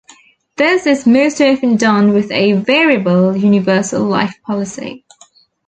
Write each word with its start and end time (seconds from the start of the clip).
This 0.57 0.87
is 0.87 1.05
most 1.05 1.39
often 1.41 1.77
done 1.77 2.11
with 2.11 2.31
a 2.31 2.53
Variable 2.53 3.37
universal 3.37 4.01
life 4.01 4.33
policy. 4.47 5.05